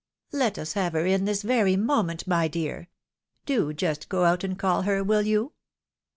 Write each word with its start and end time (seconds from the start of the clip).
"Let 0.31 0.57
us 0.57 0.73
have 0.73 0.93
her 0.93 1.05
in 1.05 1.25
this 1.25 1.43
very 1.43 1.75
nioment, 1.77 2.25
my 2.25 2.47
dear! 2.47 2.87
Do 3.45 3.71
just 3.71 4.09
go 4.09 4.23
out 4.25 4.43
and 4.43 4.57
call 4.57 4.81
her, 4.81 5.03
will 5.03 5.21
you 5.27 5.53